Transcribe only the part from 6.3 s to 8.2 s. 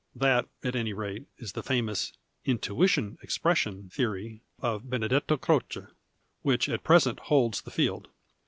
which at present holds the field.